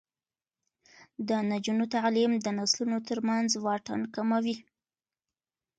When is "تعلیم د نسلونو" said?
1.95-2.97